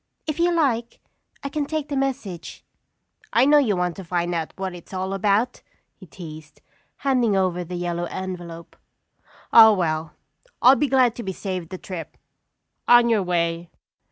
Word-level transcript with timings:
If 0.25 0.39
you 0.39 0.51
like, 0.51 0.99
I 1.43 1.49
can 1.49 1.67
take 1.67 1.87
the 1.89 1.95
message." 1.95 2.65
"I 3.31 3.45
know 3.45 3.59
you 3.59 3.75
want 3.75 3.95
to 3.97 4.03
find 4.03 4.33
out 4.33 4.51
what 4.57 4.73
it's 4.73 4.95
all 4.95 5.13
about," 5.13 5.61
he 5.93 6.07
teased, 6.07 6.59
handing 7.05 7.37
over 7.37 7.63
the 7.63 7.75
yellow 7.75 8.05
envelope. 8.05 8.75
"Oh, 9.53 9.73
well, 9.75 10.13
I'll 10.59 10.73
be 10.75 10.87
glad 10.87 11.13
to 11.17 11.23
be 11.23 11.33
saved 11.33 11.69
the 11.69 11.77
trip. 11.77 12.17
On 12.87 13.09
your 13.09 13.21
way." 13.21 13.69